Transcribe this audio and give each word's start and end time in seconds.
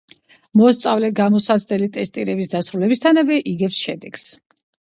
მოსწავლე 0.61 1.11
გამოსაცდელი 1.19 1.91
ტესტირების 1.99 2.51
დასრულებისთანავე 2.55 3.41
იგებს 3.55 3.81
შედეგს. 3.87 4.29